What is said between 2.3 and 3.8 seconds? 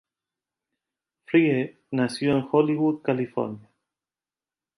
en Hollywood, California.